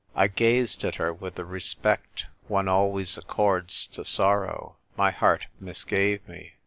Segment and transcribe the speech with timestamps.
[0.15, 4.77] I gazed at her with the respect one always accords to sorrow.
[4.97, 6.53] My heart misgave me.